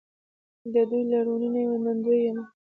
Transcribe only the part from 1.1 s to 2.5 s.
له لورینې منندوی یم.